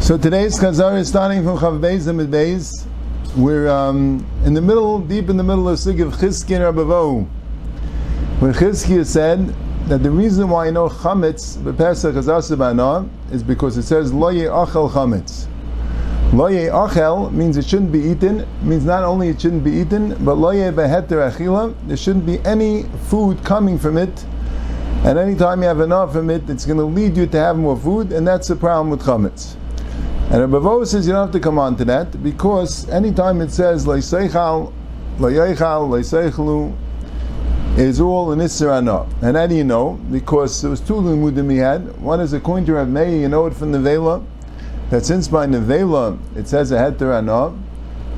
[0.00, 2.86] So today's Chazar is starting from Chav Beis and Beis.
[3.34, 7.26] We're um, in the middle, deep in the middle of Sig of Chizki and Rabbevohu.
[8.40, 9.54] When Chizki said
[9.88, 14.30] that the reason why I know Chametz b'Pesach is asabana is because it says Lo
[14.34, 15.46] Achel Chametz.
[16.34, 18.46] Lo Achel means it shouldn't be eaten.
[18.60, 21.74] Means not only it shouldn't be eaten, but Lo Beheter Achila.
[21.86, 24.26] There shouldn't be any food coming from it.
[25.04, 27.76] And anytime you have enough from it, it's going to lead you to have more
[27.76, 29.54] food, and that's the problem with Chametz.
[30.30, 33.50] And Rabbi Vo says you don't have to come on to that because anytime it
[33.50, 34.72] says Leiseichal,
[35.18, 36.74] Leichal, Leiseichlu,
[37.78, 40.00] is all an Isra And how do you know?
[40.10, 42.00] Because there was two limudim he had.
[42.00, 44.24] One is according to Rav Meir, you know it from the Vela,
[44.88, 47.50] that since by Nevela it says a heter anah,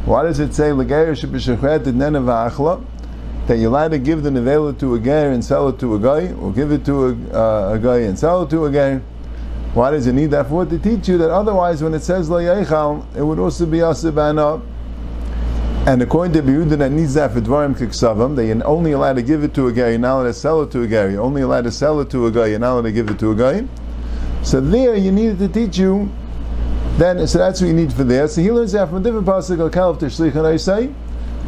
[0.05, 2.49] why does it say Legeir Shebishachet Neneva
[3.47, 5.99] that you're allowed to give the Nevela to a ger and sell it to a
[5.99, 9.01] guy, or give it to a, uh, a guy and sell it to a guy?
[9.75, 10.65] Why does it need that for?
[10.65, 14.63] To teach you that otherwise, when it says lo yeichal, it would also be asibana.
[15.87, 19.23] And according to Yehuda, that needs that for dvarim kiksavam, that you're only allowed to
[19.23, 21.09] give it to a guy, you're not allowed to sell it to a guy.
[21.09, 23.19] You're only allowed to sell it to a guy, you're not allowed to give it
[23.21, 23.69] to a guy.
[24.43, 26.11] So there, you needed to teach you.
[26.97, 28.27] Then, so that's what you need for there.
[28.27, 30.93] So he learns that from a different pasuk al kalev to shlich and say,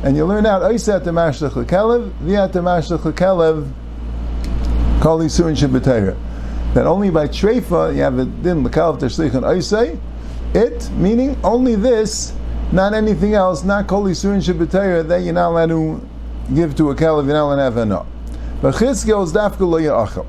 [0.03, 3.71] and you learn out oisat to mashlech lekelev, viat to mashlech lekelev,
[5.01, 6.17] kol yisurin shabbatayra
[6.75, 9.99] that only by treifa you have a din l'kalav tashlich and oisei,
[10.55, 12.35] it meaning only this,
[12.73, 16.09] not anything else, not kol isurin shabbatayra that you're not allowed to
[16.55, 18.07] give to a kalav, you're not allowed to have enough.
[18.61, 20.27] But chizkel is dafka lo ya'achel.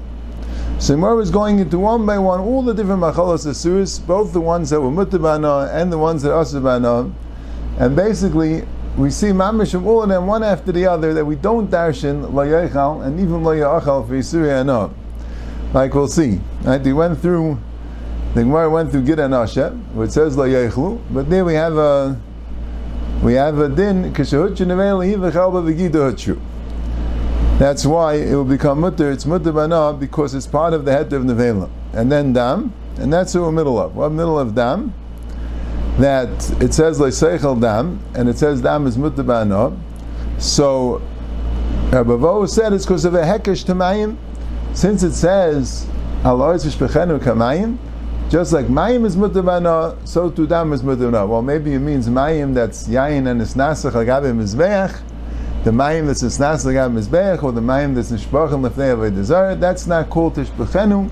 [0.79, 4.39] So Gemara is going into one by one all the different machalos asuris, both the
[4.39, 7.13] ones that were mutabana and the ones that asabana,
[7.77, 8.63] and basically
[8.99, 12.33] we see mamish of all of them one after the other that we don't darshan
[12.33, 14.91] lo yachal and even lo ya'achal for yisuri anah
[15.73, 16.39] like we'll see.
[16.63, 16.81] Right?
[16.81, 17.59] We went through
[18.33, 22.19] the Gemara went through Gid and it says La Yechlu, but there we have a
[23.23, 24.13] we have a din
[27.57, 29.11] That's why it will become mutter.
[29.11, 33.11] It's mutter bana because it's part of the head of nevela, and then dam, and
[33.11, 33.95] that's what we're middle of.
[33.95, 34.93] What middle of dam?
[35.99, 36.29] That
[36.61, 39.77] it says leiseichel dam, and it says dam is mutter bana.
[40.37, 41.01] So
[41.91, 44.17] Rabbi said it's because of a hekesh tamayim
[44.73, 45.87] since it says
[46.23, 47.77] Alois v'shpechenu kamayim,
[48.29, 51.27] just like mayim is mutabana, so to dam is mutabana.
[51.27, 55.01] Well, maybe it means mayim that's yayin and isnasach agabe mizbeach,
[55.63, 60.09] the mayim that's isnasach agabe mizbeach, or the mayim that's nishbachim lefnei avodah That's not
[60.09, 61.09] called tishpechenu.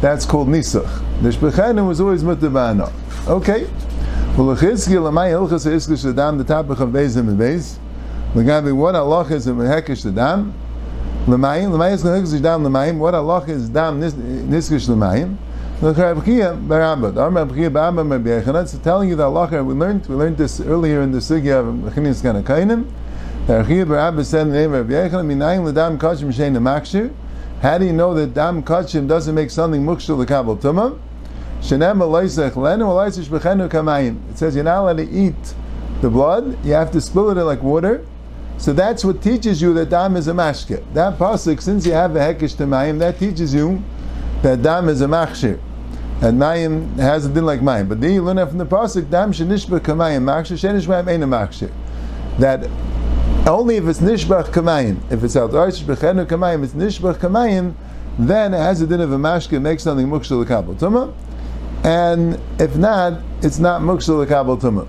[0.00, 1.22] That's called nisach.
[1.22, 2.92] The shpechenu is always mutabana.
[3.26, 3.66] Okay.
[4.36, 4.90] The what is a
[9.50, 10.54] mehekish is dam
[11.26, 12.98] l'mayim.
[12.98, 14.86] What Allah is dam niskish.
[14.86, 15.36] The.
[18.62, 19.64] It's telling you that Allah.
[19.64, 22.86] We learned we learned this earlier in the sugya of Mechinis Ganakainim.
[23.48, 27.10] The Rabchia baramba said in the name of Rabiyachana minayim l'dam kachim shein.
[27.60, 30.96] How do you know that dam kachim doesn't make something mukshul l'kabel tumah?
[31.60, 31.78] It says
[34.54, 35.54] you're not allowed to eat
[36.00, 36.64] the blood.
[36.64, 38.04] You have to spill it like water.
[38.58, 40.82] So that's what teaches you that dam is a mashke.
[40.94, 43.82] That pasuk, since you have a hekesh to mayim, that teaches you
[44.42, 45.58] that dam is a machshir.
[46.22, 47.88] And mayim has a din like mayim.
[47.88, 51.26] But then you learn from the pasuk, dam shenishba kamayim, machshir shenish mayim ain't a
[51.26, 51.70] machshir.
[52.38, 52.68] That
[53.46, 57.74] only if it's nishbach kamayim, if it's bechenu kamayim, it's nishbach kamayim,
[58.18, 61.14] then it has a din of a mashke, makes something mukshal tumah.
[61.84, 64.86] And if not, it's not mukshal kabel tumah.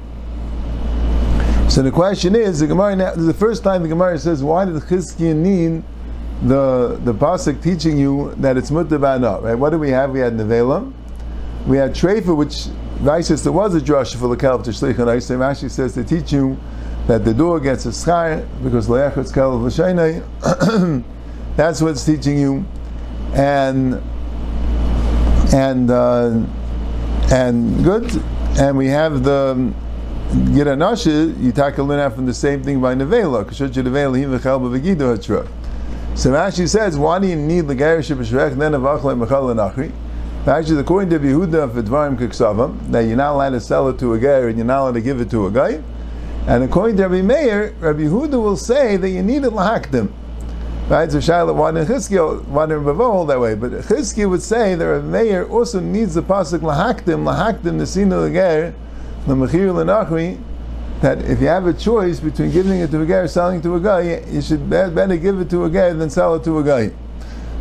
[1.72, 4.76] So the question is, the Gemara now, the first time the Gemara says, why did
[4.76, 5.84] Chizkiah need
[6.44, 9.42] the the pasuk teaching you that it's mutabana?
[9.42, 9.56] Right?
[9.56, 10.12] What do we have?
[10.12, 10.92] We had nevela,
[11.66, 12.68] we had treifa, which
[13.00, 16.34] Raisa there was a drush for the kalv to shlich and actually says to teach
[16.34, 16.58] you
[17.08, 21.04] that the door gets a schar because le'echutz kalv l'shaynei.
[21.56, 22.66] That's what's teaching you,
[23.34, 24.02] and
[25.54, 26.46] and uh,
[27.32, 28.22] and good,
[28.60, 29.74] and we have the
[30.54, 33.46] get a nasha, you out from the same thing by nevela.
[36.14, 39.92] So Rashi says, why do you need the garish b'shrech then of achle mechal nachri?
[40.48, 44.14] Actually, according to Yehuda of Dvarim Kiksavam, that you're not allowed to sell it to
[44.14, 45.84] a guy and you're not allowed to give it to a guy.
[46.48, 50.12] And according to Rabbi Meir, Rabbi Yehuda will say that you need it lahakdim.
[50.92, 51.10] Right?
[51.10, 53.56] So Shiloh, why did Chizkiel, why did Rabbi hold that way?
[53.56, 58.12] But Chizkiel would say that Rabbi Meir also needs the pasuk lahakdim, lahakdim the sin
[58.12, 58.74] of the guy
[59.26, 60.42] the Mechir Lenachri,
[61.02, 63.64] that if you have a choice between giving it to a guy or selling it
[63.64, 66.60] to a guy, you should better give it to a guy than sell it to
[66.60, 66.92] a guy.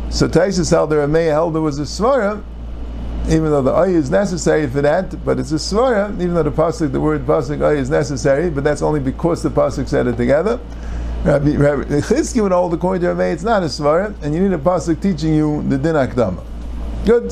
[0.09, 2.43] So Taisus held the Rameh held there was a svara,
[3.27, 6.51] even though the oy is necessary for that, but it's a svara, even though the
[6.51, 10.17] pasuk, the word pasuk oy is necessary, but that's only because the pasuk said it
[10.17, 10.59] together.
[11.23, 14.53] Rabbi, Rabbi Chizki would hold according to Rameh, it's not a svara, and you need
[14.53, 16.43] a pasuk teaching you the din akdama.
[17.05, 17.31] Good.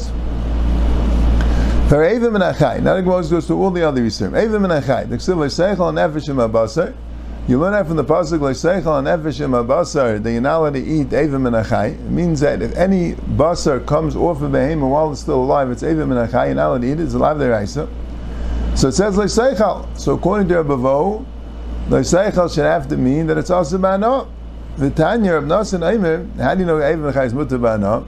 [1.90, 4.34] For Evim and Achai, now the Gemara goes to all the other Yisrim.
[4.34, 6.96] Evim and Achai, the Ksiv Seichel and Nefesh Abasar.
[7.48, 10.86] You learn that from the pasuk Seichel and Nefesh Abasar that you're not allowed to
[10.86, 11.94] eat Evim and Achai.
[11.94, 15.82] It means that if any basar comes off of behemoth while it's still alive, it's
[15.82, 16.46] Evim and Achai.
[16.46, 17.00] You're not allowed to eat it.
[17.00, 17.88] It's alive there, So
[18.70, 19.98] it says Seichel.
[19.98, 21.26] So according to Rabbi Vo,
[21.98, 24.32] Seichel should have to mean that it's also Bano.
[24.78, 28.06] The Tanya of Nasan Eimer, how do you know and Achai is Mutabano?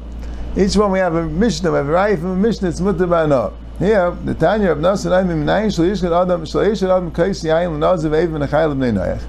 [0.55, 3.53] Each one we have a Mishnah, we have a Rai from a Mishnah, it's Mutabano.
[3.79, 8.75] Here, the Tanya of Nasan Aimim Minayin Shalishkat Adam Shalishkat Adam Kais Lanazav Evin Achayel
[8.77, 9.21] Bnei Noach.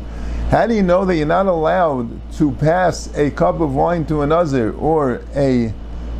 [0.50, 4.20] How do you know that you're not allowed to pass a cup of wine to
[4.20, 5.72] a nazir or a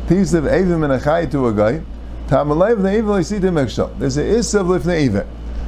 [0.09, 1.83] piece of Evim and Achay to a guy?
[2.27, 3.99] Mekshal.
[3.99, 5.23] There's an Isav Lifnei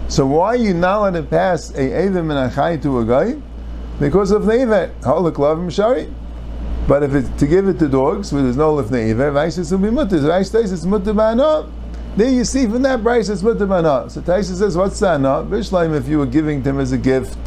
[0.08, 3.42] So why are you not allowed to pass a Evim and Achay to a guy?
[4.00, 4.94] Because of Neivet.
[5.02, 6.14] Holik Lavim Shari.
[6.88, 9.80] But if it's to give it to dogs where there's no Lifnei Iver, Vaishis will
[9.80, 10.20] be mutter.
[10.20, 11.14] Vaishis is mutter
[12.16, 14.10] there you see from that price it's mutabana.
[14.10, 15.44] So Taisa says, what's ana?
[15.44, 17.38] Bishleim if you were giving them as a gift.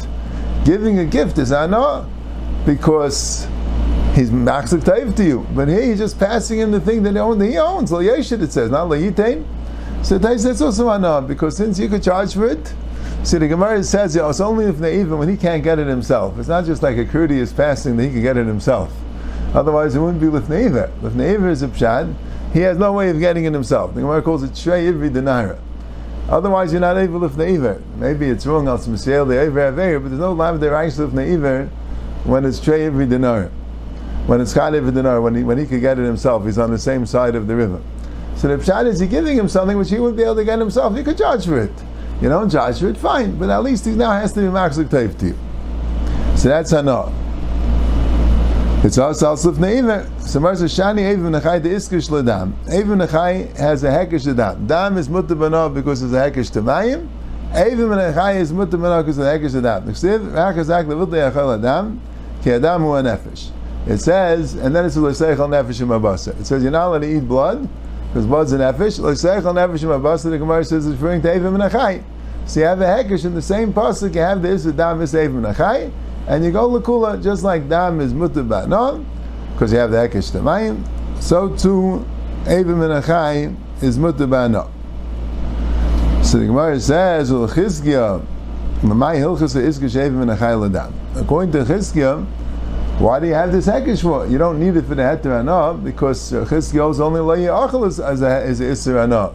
[0.63, 2.07] Giving a gift is ana
[2.67, 3.47] because
[4.13, 5.47] he's taif to you.
[5.55, 7.41] But here he's just passing him the thing that he owns.
[7.41, 7.91] He owns.
[7.91, 9.43] Lo yeshit it says, not lo yitain.
[10.03, 12.73] So says also ana um, because since you could charge for it,
[13.21, 16.39] See, the Gemara says yeah, it's only if even when he can't get it himself.
[16.39, 18.93] It's not just like a courteous passing that he can get it himself.
[19.53, 20.89] Otherwise, it wouldn't be lifneiver.
[21.01, 22.15] Lifneiver is a pshad
[22.53, 23.93] he has no way of getting it himself.
[23.93, 25.59] The Gemara calls it Shrei Ivri Denaira.
[26.29, 27.81] Otherwise, you're not able to Iver.
[27.97, 31.67] Maybe it's wrong, Al Smasiel, the Iver Aver, but there's no Lam Der Reish Iver
[32.23, 33.51] when it's Shrei Ivri Denaira.
[34.25, 36.69] When it's Chal Ivri Denaira, when he, when he could get it himself, he's on
[36.69, 37.81] the same side of the river.
[38.35, 40.59] So the Pshat is he giving him something which he wouldn't be able to get
[40.59, 40.95] himself.
[40.95, 41.71] You could charge for it.
[42.21, 45.17] You don't charge for it, fine, but at least he now has to be Taif
[45.19, 45.37] to you.
[46.35, 47.11] So that's Hana.
[48.81, 50.07] It's also Alsif Ne'iver.
[50.21, 52.53] So Marsa Shani Evim Nechai de Iskish Ladam.
[52.67, 54.67] Evim Nechai has a Hekish Ladam.
[54.67, 57.09] Dam is Mutabana because it's a Hekish Tamayim.
[57.51, 59.83] Evim Nechai is Mutabana because it's a Hekish Ladam.
[59.83, 62.01] Nechsiv, Rachazak Levut Le'achal Adam,
[62.41, 63.51] Ki Adam Hu Nefesh.
[63.85, 66.39] It says, and then it's L'Seichel Nefesh Im Abasa.
[66.39, 67.67] It says you're not allowed to eat blood,
[68.09, 68.99] because blood's a Nefesh.
[68.99, 72.03] L'Seichel Nefesh Im Abasa, the Gemara says it's referring to Evim Nechai.
[72.45, 75.13] So you have a Hekish in the same pasuk, you have the Issa Dam is
[75.13, 75.91] Evim Nechai,
[76.27, 78.67] and you go Lakula just like Dam is Mutabana.
[78.67, 79.05] No?
[79.59, 80.87] because you have the Hekesh Tamayim,
[81.21, 82.07] so too
[82.45, 83.53] Evim and Achai
[83.83, 84.71] is Mutabana.
[86.23, 88.25] So the Gemara says, Ladam.
[91.21, 92.25] According to Chizkiya,
[92.99, 94.27] why do you have this Hekesh for?
[94.27, 97.99] You don't need it for the Heter Anah, because Chizkiya is only Lay Achel as
[97.99, 99.33] a, as a Isser Anah.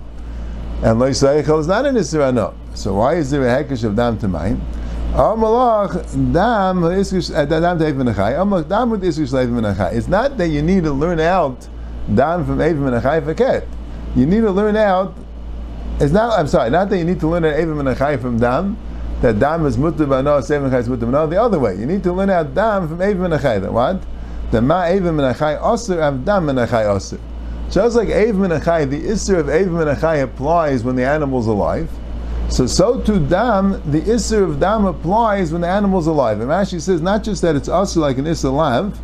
[0.82, 2.54] And Lay Seichel is not an Isser Anah.
[2.74, 4.18] So why is there a Hekesh of Dam
[5.14, 5.28] uh,
[9.32, 9.94] leivim menachai.
[9.94, 11.68] It's not that you need to learn out
[12.12, 13.64] dam from evim menachai forget.
[14.16, 15.16] You need to learn out.
[16.00, 16.36] It's not.
[16.36, 16.70] I'm sorry.
[16.70, 18.76] Not that you need to learn out evim menachai from dam.
[19.24, 21.26] That dam is mutter b'ano, seven is mutter.
[21.26, 23.58] The other way, you need to learn out dam from evim menachai.
[23.58, 24.02] That what?
[24.50, 27.18] The ma evim menachai osir av dam menachai osir.
[27.70, 31.90] Just like evim menachai, the isser of evim menachai applies when the animal's alive.
[32.50, 36.40] So, so to dam, the isser of dam applies when the animal's alive.
[36.40, 39.00] And Rashi says not just that it's usher like an isser lav,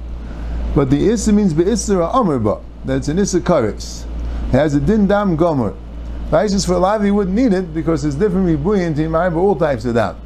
[0.75, 4.05] but the isser means be isser amirba, that it's an isser karis.
[4.49, 5.75] It has a din dam gomer.
[6.31, 9.85] Vaishas for alive you wouldn't need it because it's different rebuyin to Imar, all types
[9.85, 10.17] of dam.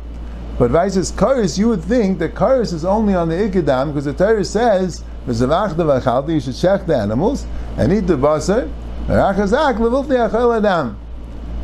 [0.59, 4.13] But Vaishas karis, you would think that karis is only on the ikadam because the
[4.13, 7.47] Torah says, you should check the animals
[7.79, 8.71] and eat the basar.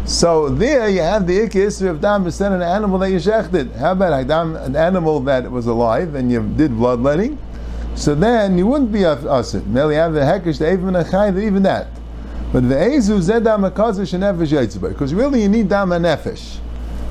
[0.07, 3.77] So there you have the ikis of dam sent an animal that you shechted.
[3.77, 7.39] How about an animal that was alive and you did bloodletting?
[7.95, 9.67] So then you wouldn't be asid.
[9.67, 11.89] Merely have the hekesh, the even a even that.
[12.52, 16.59] But the ezu zedam akazish and nefesh because really you need dam nefesh.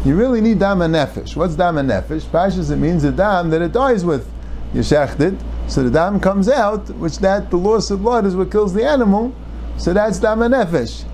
[0.04, 1.34] You really need dam nefesh.
[1.38, 2.24] What's dam nefesh?
[2.24, 4.30] Pashas it means a dam that it dies with.
[4.74, 8.52] You shechted, so the dam comes out, which that the loss of blood is what
[8.52, 9.34] kills the animal.
[9.78, 11.06] So that's dam nefesh.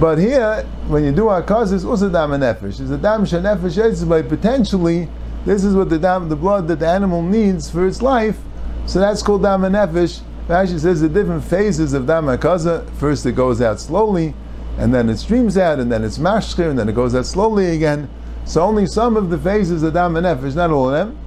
[0.00, 2.80] But here, when you do akaz, it's also dam nefesh.
[2.80, 5.08] It's a dam shenefesh by potentially
[5.44, 8.38] this is what the dam, the blood that the animal needs for its life.
[8.86, 10.20] So that's called dam nefesh.
[10.48, 12.88] Rashi says the different phases of dam akaza.
[12.94, 14.34] First, it goes out slowly,
[14.78, 17.74] and then it streams out, and then it's mashchir, and then it goes out slowly
[17.74, 18.08] again.
[18.44, 21.18] So only some of the phases of dam and nefesh, not all of them.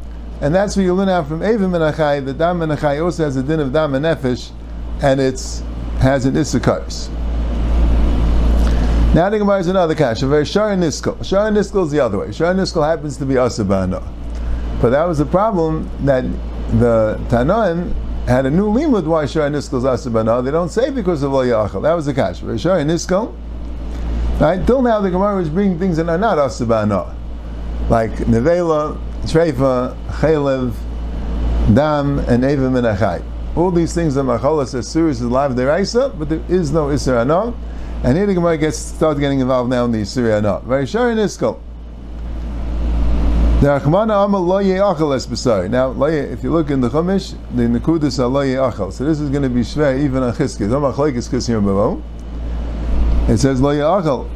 [0.41, 2.23] And that's what you learn out from Evim and Achai.
[2.23, 4.51] The dam also has a din of dam and nefesh
[5.01, 5.61] and it's
[5.99, 7.09] has an Issachars.
[9.13, 10.27] Now the Gemara is another kasha.
[10.27, 11.17] Very Shara Niskal.
[11.17, 12.27] Shara Niskal is the other way.
[12.27, 14.01] Shara Niskal happens to be Asabana.
[14.81, 16.23] But that was the problem that
[16.79, 17.93] the Tanoim
[18.25, 20.43] had a new limud why Shara Niskal is Asabana.
[20.43, 21.81] They don't say because of Yachal.
[21.81, 22.45] That was the kasha.
[22.45, 23.35] Very Shara Niskal.
[24.39, 24.65] Right?
[24.65, 27.15] Till now the Gemara is bringing things that are not Asabana.
[27.89, 30.73] Like Nevela, Treifa, Chalev,
[31.73, 33.23] Dam, and Eva Menachai.
[33.55, 37.21] All these things are Machalas as serious as live deraisa, but there is no Isra
[37.21, 37.53] Anah.
[38.03, 40.61] And here the Gemara gets started getting involved now in the Isra Anah.
[40.65, 41.59] Very sure in Iskal.
[41.61, 43.48] The Achmana Amal Lo Ye'achal Es B'sari.
[43.61, 43.89] Now, if you
[46.49, 48.93] look in the Chumash, the Nekudis are Lo Ye'achal.
[48.93, 50.71] So this is going to be Shvei even on Chizkis.
[53.27, 54.29] It says Lo Ye'achal.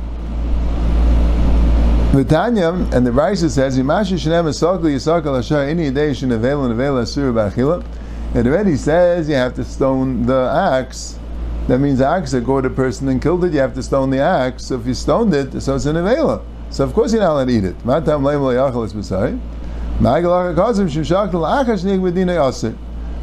[2.12, 7.01] Vitanya, and the Raisa says, Yimashu Shenem Esakli Yisakal Ashar Ini Yidei Shenevel and Nevel
[7.01, 7.82] Asur B'achila.
[8.36, 11.18] It already says you have to stone the axe.
[11.68, 14.10] That means the axe that gored a person and killed it, you have to stone
[14.10, 14.65] the axe.
[14.65, 16.42] So if you stoned it, so it's an avela.
[16.74, 17.80] So of course you're not allowed to eat it.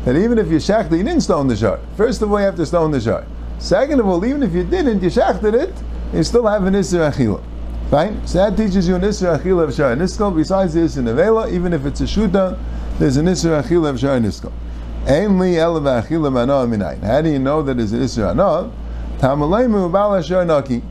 [0.05, 1.79] That even if you shachted, you didn't stone the shar.
[1.97, 3.27] First of all, you have to stone the shar.
[3.59, 5.75] Second of all, even if you didn't, you shachted it,
[6.15, 7.43] you still have an Isra Achila.
[7.91, 8.27] Fine?
[8.27, 10.35] So that teaches you an Isra Achila of Shar Niskal.
[10.35, 12.57] Besides this, in Avela, even if it's a Shuta,
[12.99, 14.53] there's an Isra Achila of Shar Niskal.
[15.05, 17.03] Ainli elavachila mana minayin.
[17.03, 18.71] How do you know that it's an isra ana?
[19.19, 20.83] Tamaleimu ubala sharnaki.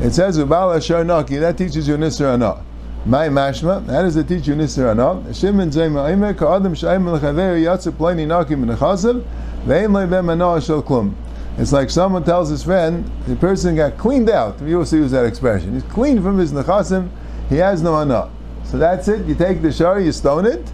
[0.00, 1.40] It says ubala sharnaki.
[1.40, 2.64] That teaches you nisra ana.
[3.04, 3.84] My mashma.
[3.86, 5.34] How does it teach you nisra ana?
[5.34, 9.24] Shimon zayma aimer ka'adam shayim lechaver yatsa pleni naki min chasav
[9.64, 11.14] ve'in leibem ana shel klum.
[11.58, 14.60] It's like someone tells his friend, the person got cleaned out.
[14.62, 15.74] You also use that expression.
[15.74, 17.10] He's clean from his nechasim.
[17.48, 18.30] He has no ana.
[18.64, 19.26] So that's it.
[19.26, 20.72] You take the shari, you stone it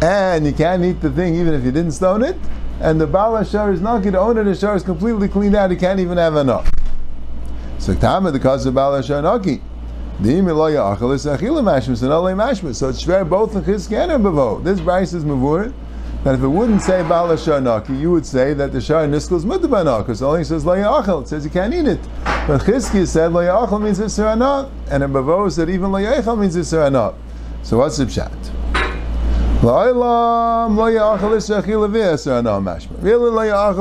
[0.00, 2.36] and you can't eat the thing even if you didn't stone it,
[2.80, 5.70] and the Baal Hashar is not going to own it, Hashar is completely cleaned out,
[5.70, 6.70] he can't even have enough.
[7.78, 9.62] So Tama, the cause of Baal Hashar Naki.
[10.20, 12.74] The Imiloya Achal is Achila Mashmas and Olay Mashmas.
[12.74, 14.62] So it's shver both in Chizkan and Bavo.
[14.62, 15.72] This Bryce is Mavur.
[16.24, 19.36] That if it wouldn't say Baal Hashar Naki, you would say that the Shar Niskal
[19.36, 21.22] is Mutabanah, because it only says Loya Achal.
[21.22, 22.00] It says you can't eat it.
[22.24, 26.36] But Chizki said Loya Achal means Isra Anah, and in Bavo said even Loya Achal
[26.38, 27.14] means Isra Anah.
[27.62, 28.32] So what's the pshat?
[29.60, 31.36] Really lo ya'achal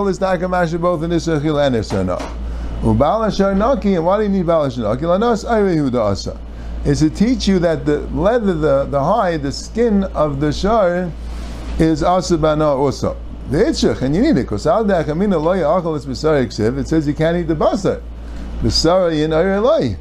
[0.09, 2.46] is taka mashma both in isachil and isar
[2.83, 2.93] no.
[2.93, 5.05] Ubal and why do you need bal ashar naki?
[5.05, 6.37] Lanos.
[6.85, 11.11] Is to teach you that the leather, the, the hide, the skin of the shar
[11.79, 13.17] is asabana also.
[13.49, 16.87] The itchach, and you need it, because al da'achamina lo ya'achal is b'sar iksiv, it
[16.87, 18.01] says you can't eat the basar.
[18.61, 19.97] B'sar yin loy.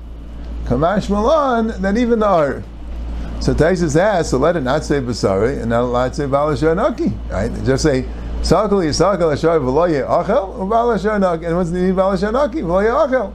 [0.65, 2.63] Kamash malan, that even the ar.
[3.41, 7.31] So Taisus asks, so let it not say Basari and not it say Balashanaki.
[7.31, 7.53] Right?
[7.65, 8.07] Just say
[8.47, 11.49] Sakal Yisakal Ashar V'loye Achel or Balashanaki.
[11.49, 12.63] And what's the name Balashanaki?
[12.63, 13.33] V'loye Achel.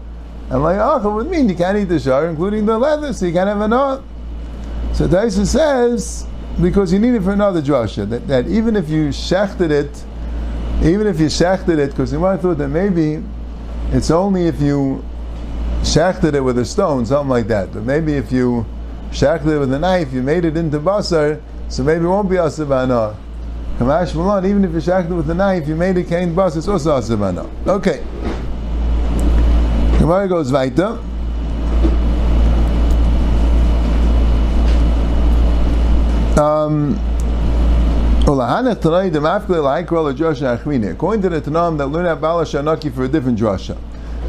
[0.50, 3.34] And Loye Achel would mean you can't eat the shar, including the leather, so you
[3.34, 4.02] can't have enough.
[4.94, 6.26] So Taisus says,
[6.62, 10.02] because you need it for another drasha, that, that even if you shechted it,
[10.82, 13.22] even if you shechted it, because you might have thought that maybe
[13.92, 15.04] it's only if you
[15.82, 17.74] shechted it with a stone, something like that.
[17.74, 18.66] But maybe if you
[19.12, 22.38] shackled it with a knife, you made it into basar, so maybe it won't be
[22.38, 23.18] asabana.
[23.82, 27.50] Even if you shackled with a knife, you made a kain basar, it's also asabana.
[27.68, 28.04] Okay.
[29.98, 31.00] Gemara goes weiter.
[36.40, 37.00] Um,
[38.24, 38.74] According
[41.22, 43.78] to the Tanam that learn about Bala Shanaki for a different drasha,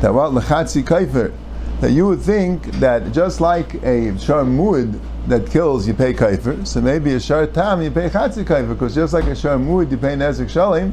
[0.01, 1.33] that what Lechatzi Kaifer,
[1.81, 4.99] that you would think that just like a shar muad
[5.29, 6.67] that kills, you pay kaifer.
[6.67, 9.91] So maybe a shar tam you pay chatzi kaifer, because just like a shar muad
[9.91, 10.93] you pay nezik shalim,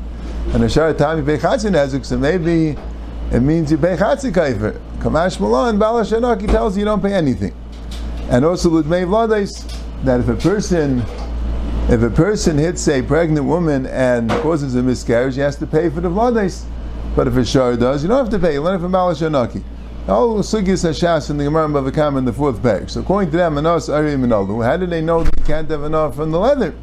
[0.54, 2.06] and a shar tam you pay chatzi nezik.
[2.06, 2.78] So maybe
[3.32, 4.80] it means you pay chatzi kaifer.
[5.00, 7.54] Kamash Malon Bala Shanaki tells you you don't pay anything.
[8.30, 9.66] And also Ludmei Vladais,
[10.04, 11.04] that if a person
[11.90, 15.90] if a person hits a pregnant woman and causes a miscarriage, he has to pay
[15.90, 16.64] for the vladais.
[17.16, 18.54] But if a shar does, you don't have to pay.
[18.54, 19.64] You learn it from Bala Shanaki.
[20.10, 22.89] All Sugis Hashas in the Gemara Bava Kamma in the fourth page.
[22.89, 26.16] So according to them, Manos Ari Minalu, how did they know you can't have enough
[26.16, 26.74] from the leather?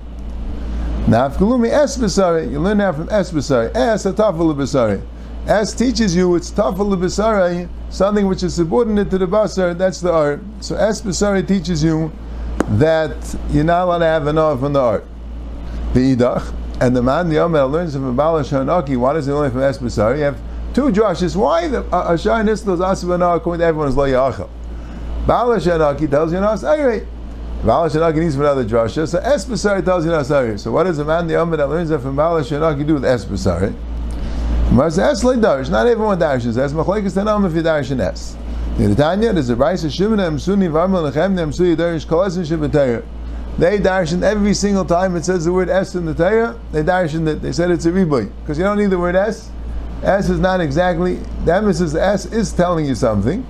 [1.06, 3.74] Nafkalumi Esbasari, you learn that from Esbasari.
[3.74, 5.02] Es Atafal Basari.
[5.48, 10.12] Es teaches you it's Tafal Basari, something which is subordinate to the Basar, that's the
[10.12, 10.40] art.
[10.60, 12.12] So Esbasari teaches you
[12.78, 15.04] that you're not allowed to have enough from the art.
[15.94, 19.50] The Idach, and the man the Yomer learns from Balash Hanaki, why does he learn
[19.50, 20.18] from Esbasari?
[20.18, 20.38] You have
[20.76, 21.34] Two drushes.
[21.34, 24.46] Why the uh, Ashar Nisl is Asibana according to everyone is Lo Yachel.
[25.26, 27.06] Baal Shanaki tells you not Sairi.
[27.64, 29.08] Baal Shanaki needs another drusha.
[29.08, 30.60] So Espasari tells you not Sairi.
[30.60, 33.04] So what does a man the Amid that learns that from Baal Shanaki do with
[33.04, 33.74] Espasari?
[34.68, 35.70] Gemara says, Es le darish.
[35.70, 36.74] Not everyone darishes es.
[36.74, 38.36] Machlekes tanam if you darish an es.
[38.76, 43.02] The Tanya, there's a Raisa Shimon Emsuni Varmal Lechem Emsuni Darish Kolasin Shabbatayah.
[43.56, 47.24] They darshan every single time it says the word S in the Torah, they darshan
[47.24, 48.30] that they said it's a riboy.
[48.42, 49.52] Because you don't need the word S.
[50.02, 53.46] S is not exactly, the emphasis S is telling you something.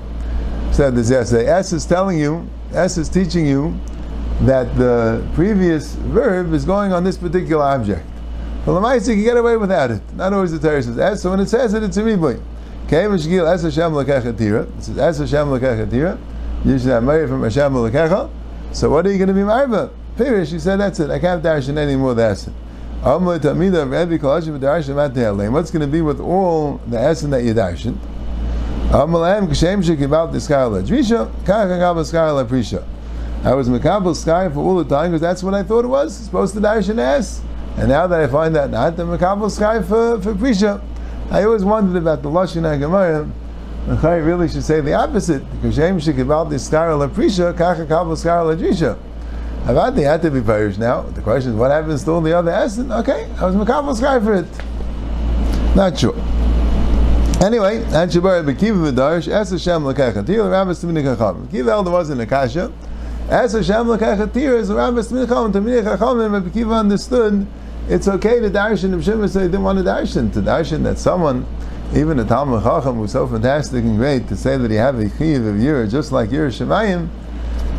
[0.73, 1.47] Said this yesterday.
[1.47, 3.79] S is telling you, S is teaching you
[4.43, 8.07] that the previous verb is going on this particular object.
[8.67, 10.03] Well, the you can get away without it.
[10.15, 12.43] Not always the Torah says S, so when it says it, it's a riboy.
[12.87, 14.75] Okay, Mishgil Es Hashem Lekechatira.
[14.76, 16.19] This is Es Hashem Lekechatira.
[16.65, 18.31] You should have married from Hashem Lekecha.
[18.73, 19.91] So what are you going to be married?
[20.17, 21.11] Pirish, he said, that's it.
[21.11, 22.53] I can't darshan anymore, that's it.
[23.03, 23.45] What's
[25.71, 27.97] going to be with all the essen that you darshan?
[28.93, 29.05] I
[33.55, 36.55] was Makabal Sky for all the time because that's what I thought it was, supposed
[36.55, 37.43] to darshan es.
[37.76, 40.81] And now that I find that not, the Makabal Sky for, for Prisha.
[41.31, 43.31] I always wondered about the Lashon HaGemara.
[44.03, 48.17] I really should say the opposite, because Shem Shekibal the Skar La Prisha, Kacha Kabal
[48.17, 48.45] Skar
[49.66, 49.92] Drisha.
[49.92, 51.02] Avadi had to be Parish now.
[51.02, 52.90] The question is, what happens to all the other Essen?
[52.92, 55.76] Okay, I was Makabal Skar for it.
[55.76, 56.16] Not sure.
[57.44, 61.49] Anyway, and Shabar Bekiva V'Darsh, Es Hashem L'Kechatir, the Rabbi Stimini Chacham.
[61.49, 62.73] Kiva Elder was in Akasha.
[63.28, 65.52] Es Hashem L'Kechatir is the Rabbi Stimini Chacham.
[65.52, 67.46] Tamini and Bekiva understood
[67.88, 70.32] it's okay to darshan if Shimon said he didn't want to darshan.
[70.32, 71.46] To darshan that someone,
[71.94, 75.08] even a Talmud Chacham who's so fantastic and great, to say that he have a
[75.18, 77.08] chiv of year just like year Shemayim,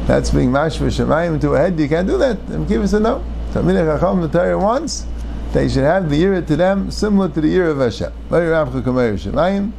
[0.08, 1.80] that's being mashva Shemayim to a head.
[1.80, 2.38] You can't do that.
[2.50, 3.24] And Kiva said no.
[3.52, 5.06] Talmud Chacham the Torah wants
[5.54, 8.12] they should have the year to them similar to the year of Hashem.
[8.30, 9.72] Shemayim,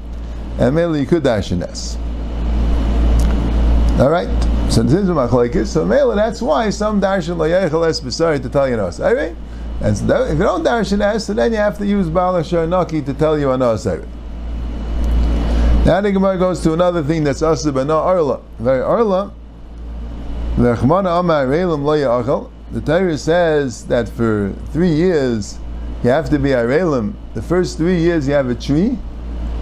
[0.59, 1.97] and maybe you could darshan this.
[4.01, 4.29] All right.
[4.71, 5.67] So this is machlekes.
[5.69, 8.01] So mele, that's why some darshan lo es
[8.41, 8.85] to tell you no.
[8.85, 9.31] All right.
[9.31, 9.35] Eh?
[9.81, 13.15] And so if you don't darshan so then you have to use Baal Naki to
[13.15, 14.09] tell you another secret.
[14.09, 15.85] Eh?
[15.85, 18.41] Now the Gemara goes to another thing that's and not arla.
[18.59, 19.33] Very arla.
[20.59, 20.75] The
[22.85, 25.57] Torah says that for three years
[26.03, 27.15] you have to be arelim.
[27.35, 28.99] The first three years you have a tree,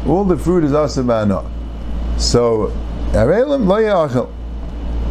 [0.07, 1.51] all the fruit is asib
[2.19, 2.73] So
[3.13, 4.33] arelim lo yachal.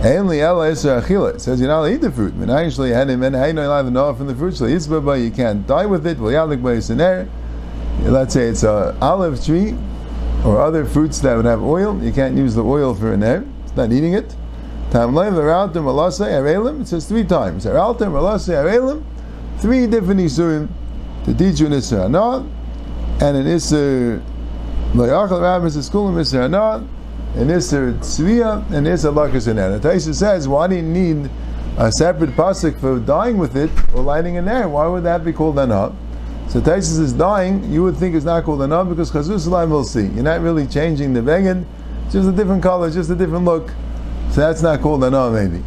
[0.04, 1.36] Only Ella Isra Achila.
[1.36, 2.34] It says you're not allowed to eat the fruit.
[2.36, 4.56] But actually, had him and you know know from the fruit.
[4.56, 6.20] So you can't die with it.
[8.02, 9.76] Let's say it's an olive tree
[10.44, 12.04] or other fruits that would have oil.
[12.04, 13.46] You can't use the oil for an air.
[13.66, 14.36] It's not eating it.
[14.96, 17.66] It says three times.
[17.66, 17.74] Three
[19.88, 20.70] different isurim
[21.26, 22.48] to teach you an Isra Anah
[23.20, 24.24] and an Isra
[24.94, 26.88] Layachal Rabbis is school Isra Anah
[27.36, 31.30] and Isser Tzviya, and Isser Lakas in And Taisa says, why do you need
[31.78, 34.70] a separate pasuk for dying with it or lighting an air?
[34.70, 35.94] Why would that be called anah?
[36.48, 40.08] So Taisa is dying, you would think it's not called anah because Chazus will see.
[40.08, 41.68] You're not really changing the vegan,
[42.10, 43.74] just a different color, just a different look.
[44.36, 45.64] So that's not called anah maybe.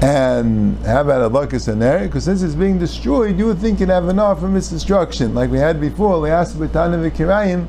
[0.00, 2.06] And how about a lakas in there?
[2.06, 5.34] Because since it's being destroyed, you would think you'd have enough from its destruction.
[5.34, 7.66] Like we had before, Le'as B'Tanav Kirayim,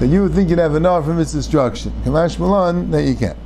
[0.00, 1.92] that you would think you'd have enough from its destruction.
[2.04, 3.38] Kamash Milan, that you can't.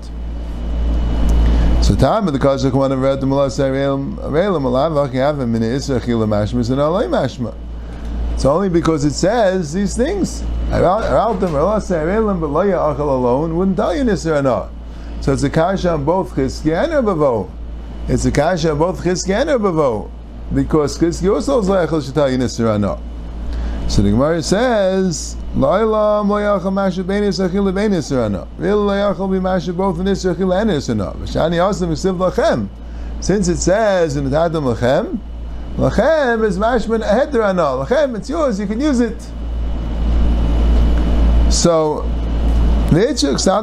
[1.85, 6.27] So time of the Kazakh one of read the Malas Arelim Alavach Yavim in Israchil
[6.27, 7.55] Mashmas and Alay Mashma.
[8.33, 10.43] It's only because it says these things.
[10.71, 11.43] But Laya
[12.79, 14.71] Achal alone wouldn't tell you Nisra or not.
[15.23, 17.49] So it's a kasha on both Chizki and Bavo.
[18.09, 20.11] It's a kasha on both Chizki and Bavo.
[20.53, 23.89] Because Chizki also is you Nisra or.
[23.89, 28.49] So the Gemara says, Laila moyachal mashu beinis achil beinis rana.
[28.59, 28.85] Real
[29.29, 31.13] be mashu both in this achil and this rana.
[31.13, 32.69] V'shani asim yisiv lachem.
[33.21, 35.21] Since it says in the Tadam lachem,
[35.77, 37.63] lachem is mashman ahead rana.
[37.63, 39.23] Lachem, it's yours, you can use it.
[41.53, 42.11] So,
[42.93, 43.57] since it says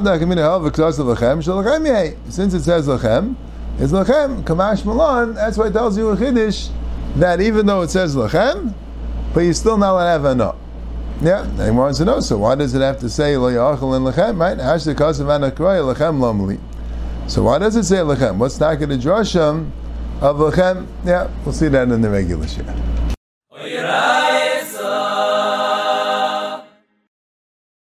[2.88, 3.36] lachem,
[3.78, 6.72] it's lachem, kamash malan, that's why it tells you a chiddush
[7.16, 8.74] that even though it says lachem,
[9.32, 10.56] but you still not allowed to no.
[11.22, 12.22] Yeah, he wants to know.
[12.22, 14.40] So why does it have to say lo yachal and lechem?
[14.40, 14.58] Right?
[14.58, 16.60] Hashda kasav anakroya lechem lomli.
[17.30, 18.38] So why does it say lechem?
[18.38, 19.70] What's not going to drasham
[20.22, 20.88] of lechem?
[21.06, 22.99] Yeah, we'll see that in the regular share.